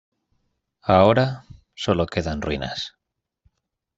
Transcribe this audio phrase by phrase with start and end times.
[0.81, 1.45] Ahora,
[1.75, 2.95] sólo quedan ruinas.